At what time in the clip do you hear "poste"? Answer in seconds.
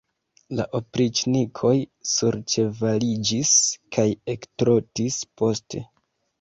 5.41-5.89